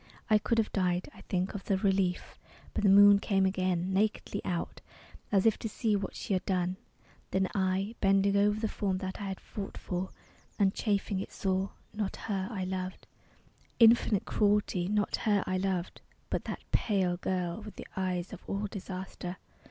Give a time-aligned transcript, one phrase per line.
[0.31, 2.39] I could have died, I think, of the relief.
[2.73, 4.81] But the moon came again, nakedly out,
[5.31, 6.77] As if to see what she had done.
[7.29, 10.09] Then I, Bending over the form that I had fought for,
[10.57, 11.69] And chafing it, saw...
[11.93, 13.05] not her I loved!
[13.79, 16.01] Infinite Cruelty, not her I loved!...
[16.31, 19.37] But that pale girl, with the eyes of all disaster.